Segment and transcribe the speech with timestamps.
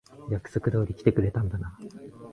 [0.31, 1.77] 約束通り来てくれたんだな。